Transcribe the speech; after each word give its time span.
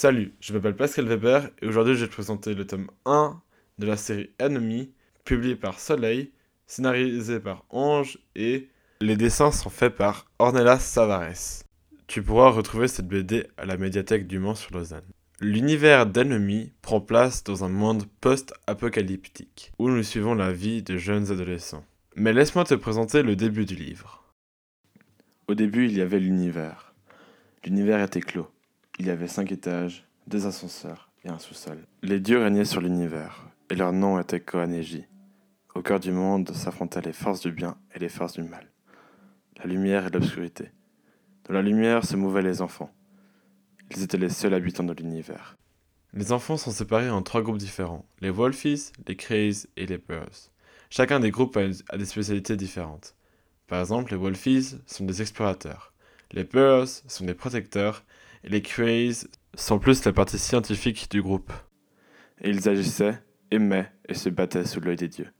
Salut, 0.00 0.32
je 0.38 0.52
m'appelle 0.52 0.76
Pascal 0.76 1.08
Weber 1.08 1.50
et 1.60 1.66
aujourd'hui 1.66 1.96
je 1.96 2.02
vais 2.02 2.06
te 2.06 2.12
présenter 2.12 2.54
le 2.54 2.64
tome 2.64 2.88
1 3.04 3.42
de 3.78 3.86
la 3.86 3.96
série 3.96 4.30
Enemy, 4.40 4.92
publié 5.24 5.56
par 5.56 5.80
Soleil, 5.80 6.30
scénarisé 6.68 7.40
par 7.40 7.64
Ange 7.70 8.16
et 8.36 8.68
les 9.00 9.16
dessins 9.16 9.50
sont 9.50 9.70
faits 9.70 9.96
par 9.96 10.26
Ornella 10.38 10.78
Savares. 10.78 11.64
Tu 12.06 12.22
pourras 12.22 12.50
retrouver 12.50 12.86
cette 12.86 13.08
BD 13.08 13.48
à 13.56 13.66
la 13.66 13.76
médiathèque 13.76 14.28
du 14.28 14.38
Mans 14.38 14.54
sur 14.54 14.72
Lausanne. 14.72 15.02
L'univers 15.40 16.06
d'Enemy 16.06 16.74
prend 16.80 17.00
place 17.00 17.42
dans 17.42 17.64
un 17.64 17.68
monde 17.68 18.04
post-apocalyptique, 18.20 19.72
où 19.80 19.88
nous 19.88 20.04
suivons 20.04 20.36
la 20.36 20.52
vie 20.52 20.84
de 20.84 20.96
jeunes 20.96 21.32
adolescents. 21.32 21.84
Mais 22.14 22.32
laisse-moi 22.32 22.62
te 22.62 22.74
présenter 22.76 23.24
le 23.24 23.34
début 23.34 23.64
du 23.64 23.74
livre. 23.74 24.32
Au 25.48 25.56
début, 25.56 25.86
il 25.86 25.98
y 25.98 26.02
avait 26.02 26.20
l'univers. 26.20 26.94
L'univers 27.64 28.00
était 28.00 28.20
clos. 28.20 28.48
Il 28.98 29.06
y 29.06 29.10
avait 29.10 29.28
cinq 29.28 29.52
étages, 29.52 30.04
deux 30.26 30.46
ascenseurs 30.46 31.10
et 31.24 31.28
un 31.28 31.38
sous-sol. 31.38 31.78
Les 32.02 32.18
dieux 32.18 32.42
régnaient 32.42 32.64
sur 32.64 32.80
l'univers, 32.80 33.48
et 33.70 33.76
leur 33.76 33.92
nom 33.92 34.18
était 34.18 34.40
Kohan 34.40 34.72
Au 35.76 35.82
cœur 35.82 36.00
du 36.00 36.10
monde 36.10 36.50
s'affrontaient 36.50 37.02
les 37.02 37.12
forces 37.12 37.40
du 37.40 37.52
bien 37.52 37.76
et 37.94 38.00
les 38.00 38.08
forces 38.08 38.32
du 38.32 38.42
mal. 38.42 38.66
La 39.58 39.66
lumière 39.66 40.06
et 40.06 40.10
l'obscurité. 40.10 40.72
Dans 41.44 41.54
la 41.54 41.62
lumière 41.62 42.04
se 42.04 42.16
mouvaient 42.16 42.42
les 42.42 42.60
enfants. 42.60 42.90
Ils 43.90 44.02
étaient 44.02 44.18
les 44.18 44.28
seuls 44.28 44.54
habitants 44.54 44.84
de 44.84 44.92
l'univers. 44.92 45.56
Les 46.12 46.32
enfants 46.32 46.56
sont 46.56 46.72
séparés 46.72 47.10
en 47.10 47.22
trois 47.22 47.42
groupes 47.42 47.58
différents, 47.58 48.04
les 48.20 48.30
Wolfies, 48.30 48.90
les 49.06 49.16
Crays 49.16 49.68
et 49.76 49.86
les 49.86 49.98
Pearls. 49.98 50.50
Chacun 50.90 51.20
des 51.20 51.30
groupes 51.30 51.56
a, 51.56 51.96
des 51.96 52.04
spécialités 52.04 52.56
différentes. 52.56 53.14
Par 53.68 53.80
exemple, 53.80 54.10
les 54.10 54.18
Wolfies 54.18 54.76
sont 54.86 55.04
des 55.04 55.20
explorateurs, 55.20 55.92
les 56.32 56.44
Pearls 56.44 56.88
sont 57.06 57.26
des 57.26 57.34
protecteurs, 57.34 58.04
les 58.48 58.62
Crays 58.62 59.26
sont 59.54 59.78
plus 59.78 60.04
la 60.04 60.12
partie 60.12 60.38
scientifique 60.38 61.10
du 61.10 61.20
groupe. 61.20 61.52
Ils 62.42 62.68
agissaient, 62.68 63.22
aimaient 63.50 63.92
et 64.08 64.14
se 64.14 64.30
battaient 64.30 64.64
sous 64.64 64.80
l'œil 64.80 64.96
des 64.96 65.08
dieux. 65.08 65.30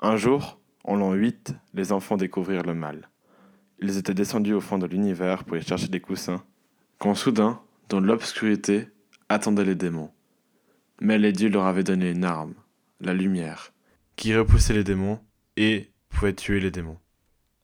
Un 0.00 0.16
jour, 0.16 0.60
en 0.84 0.96
l'an 0.96 1.14
8, 1.14 1.54
les 1.72 1.90
enfants 1.90 2.18
découvrirent 2.18 2.64
le 2.64 2.74
mal. 2.74 3.08
Ils 3.80 3.96
étaient 3.96 4.14
descendus 4.14 4.52
au 4.52 4.60
fond 4.60 4.76
de 4.76 4.86
l'univers 4.86 5.44
pour 5.44 5.56
y 5.56 5.62
chercher 5.62 5.88
des 5.88 6.00
coussins, 6.00 6.44
quand 6.98 7.14
soudain, 7.14 7.62
dans 7.88 8.00
l'obscurité, 8.00 8.88
attendaient 9.30 9.64
les 9.64 9.74
démons. 9.74 10.10
Mais 11.00 11.18
les 11.18 11.32
dieux 11.32 11.48
leur 11.48 11.64
avaient 11.64 11.84
donné 11.84 12.10
une 12.10 12.24
arme, 12.24 12.54
la 13.00 13.14
lumière, 13.14 13.72
qui 14.16 14.34
repoussait 14.34 14.74
les 14.74 14.84
démons 14.84 15.20
et 15.56 15.92
pouvait 16.10 16.34
tuer 16.34 16.60
les 16.60 16.70
démons. 16.70 16.98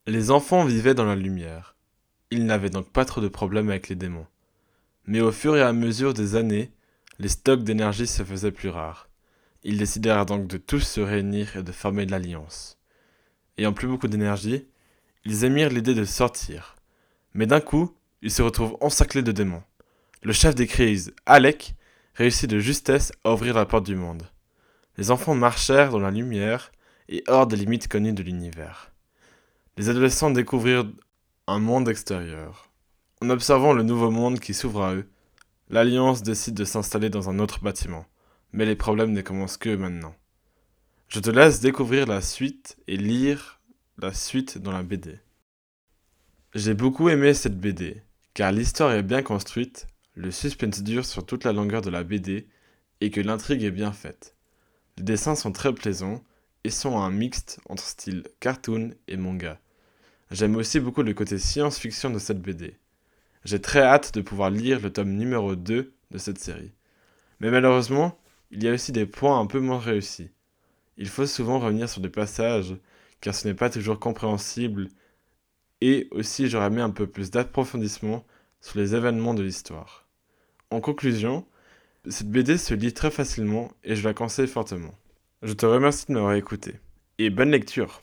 Les 0.06 0.30
enfants 0.30 0.64
vivaient 0.64 0.94
dans 0.94 1.04
la 1.04 1.16
lumière. 1.16 1.76
Ils 2.30 2.46
n'avaient 2.46 2.70
donc 2.70 2.90
pas 2.90 3.04
trop 3.04 3.20
de 3.20 3.28
problèmes 3.28 3.68
avec 3.68 3.88
les 3.88 3.96
démons. 3.96 4.26
Mais 5.06 5.20
au 5.20 5.32
fur 5.32 5.56
et 5.56 5.62
à 5.62 5.72
mesure 5.72 6.14
des 6.14 6.34
années, 6.36 6.72
les 7.18 7.28
stocks 7.28 7.62
d'énergie 7.62 8.06
se 8.06 8.22
faisaient 8.22 8.52
plus 8.52 8.70
rares. 8.70 9.08
Ils 9.62 9.78
décidèrent 9.78 10.26
donc 10.26 10.46
de 10.46 10.56
tous 10.56 10.80
se 10.80 11.00
réunir 11.00 11.56
et 11.56 11.62
de 11.62 11.72
former 11.72 12.06
l'alliance. 12.06 12.78
Ayant 13.56 13.72
plus 13.72 13.88
beaucoup 13.88 14.08
d'énergie, 14.08 14.66
ils 15.24 15.44
émirent 15.44 15.70
l'idée 15.70 15.94
de 15.94 16.04
sortir. 16.04 16.76
Mais 17.32 17.46
d'un 17.46 17.60
coup, 17.60 17.94
ils 18.22 18.30
se 18.30 18.42
retrouvent 18.42 18.76
encerclés 18.80 19.22
de 19.22 19.32
démons. 19.32 19.62
Le 20.22 20.32
chef 20.32 20.54
des 20.54 20.66
crises, 20.66 21.14
Alec, 21.26 21.74
réussit 22.14 22.48
de 22.48 22.58
justesse 22.58 23.12
à 23.24 23.32
ouvrir 23.32 23.54
la 23.54 23.66
porte 23.66 23.86
du 23.86 23.96
monde. 23.96 24.22
Les 24.96 25.10
enfants 25.10 25.34
marchèrent 25.34 25.90
dans 25.90 25.98
la 25.98 26.10
lumière 26.10 26.72
et 27.08 27.24
hors 27.26 27.46
des 27.46 27.56
limites 27.56 27.88
connues 27.88 28.12
de 28.12 28.22
l'univers. 28.22 28.92
Les 29.76 29.88
adolescents 29.88 30.30
découvrirent 30.30 30.86
un 31.46 31.58
monde 31.58 31.88
extérieur, 31.88 32.70
en 33.22 33.30
observant 33.30 33.72
le 33.72 33.82
nouveau 33.82 34.10
monde 34.10 34.40
qui 34.40 34.54
s'ouvre 34.54 34.82
à 34.82 34.94
eux, 34.94 35.08
l'Alliance 35.70 36.22
décide 36.22 36.54
de 36.54 36.64
s'installer 36.64 37.10
dans 37.10 37.30
un 37.30 37.38
autre 37.38 37.60
bâtiment, 37.62 38.06
mais 38.52 38.66
les 38.66 38.76
problèmes 38.76 39.12
ne 39.12 39.22
commencent 39.22 39.56
que 39.56 39.74
maintenant. 39.74 40.14
Je 41.08 41.20
te 41.20 41.30
laisse 41.30 41.60
découvrir 41.60 42.06
la 42.06 42.20
suite 42.20 42.76
et 42.86 42.96
lire 42.96 43.60
la 43.98 44.12
suite 44.12 44.58
dans 44.58 44.72
la 44.72 44.82
BD. 44.82 45.20
J'ai 46.54 46.74
beaucoup 46.74 47.08
aimé 47.08 47.34
cette 47.34 47.58
BD, 47.58 48.02
car 48.34 48.52
l'histoire 48.52 48.92
est 48.92 49.02
bien 49.02 49.22
construite, 49.22 49.86
le 50.14 50.30
suspense 50.30 50.82
dure 50.82 51.04
sur 51.04 51.26
toute 51.26 51.44
la 51.44 51.52
longueur 51.52 51.82
de 51.82 51.90
la 51.90 52.04
BD 52.04 52.46
et 53.00 53.10
que 53.10 53.20
l'intrigue 53.20 53.64
est 53.64 53.70
bien 53.70 53.92
faite. 53.92 54.36
Les 54.96 55.02
dessins 55.02 55.34
sont 55.34 55.52
très 55.52 55.72
plaisants 55.72 56.22
et 56.62 56.70
sont 56.70 56.98
un 56.98 57.10
mixte 57.10 57.60
entre 57.68 57.82
style 57.84 58.24
cartoon 58.40 58.94
et 59.08 59.16
manga. 59.16 59.60
J'aime 60.30 60.56
aussi 60.56 60.80
beaucoup 60.80 61.02
le 61.02 61.14
côté 61.14 61.38
science-fiction 61.38 62.10
de 62.10 62.18
cette 62.18 62.40
BD. 62.40 62.78
J'ai 63.44 63.60
très 63.60 63.82
hâte 63.82 64.14
de 64.14 64.22
pouvoir 64.22 64.50
lire 64.50 64.80
le 64.80 64.90
tome 64.90 65.10
numéro 65.10 65.54
2 65.54 65.92
de 66.10 66.18
cette 66.18 66.38
série. 66.38 66.72
Mais 67.40 67.50
malheureusement, 67.50 68.18
il 68.50 68.62
y 68.62 68.68
a 68.68 68.72
aussi 68.72 68.90
des 68.90 69.04
points 69.04 69.38
un 69.38 69.46
peu 69.46 69.60
moins 69.60 69.78
réussis. 69.78 70.30
Il 70.96 71.08
faut 71.08 71.26
souvent 71.26 71.58
revenir 71.58 71.88
sur 71.88 72.00
des 72.00 72.08
passages, 72.08 72.74
car 73.20 73.34
ce 73.34 73.46
n'est 73.46 73.54
pas 73.54 73.68
toujours 73.68 74.00
compréhensible, 74.00 74.88
et 75.82 76.08
aussi 76.10 76.48
j'aurais 76.48 76.70
mis 76.70 76.80
un 76.80 76.90
peu 76.90 77.06
plus 77.06 77.30
d'approfondissement 77.30 78.24
sur 78.62 78.78
les 78.78 78.94
événements 78.94 79.34
de 79.34 79.42
l'histoire. 79.42 80.08
En 80.70 80.80
conclusion, 80.80 81.46
cette 82.08 82.30
BD 82.30 82.56
se 82.56 82.72
lit 82.72 82.94
très 82.94 83.10
facilement 83.10 83.72
et 83.82 83.94
je 83.94 84.04
la 84.04 84.14
conseille 84.14 84.46
fortement. 84.46 84.94
Je 85.42 85.52
te 85.52 85.66
remercie 85.66 86.06
de 86.06 86.14
m'avoir 86.14 86.34
écouté, 86.34 86.76
et 87.18 87.28
bonne 87.28 87.50
lecture 87.50 88.00